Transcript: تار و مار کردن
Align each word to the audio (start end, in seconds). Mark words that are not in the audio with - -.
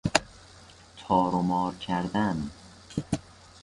تار 0.97 1.35
و 1.35 1.41
مار 1.41 1.75
کردن 1.75 2.49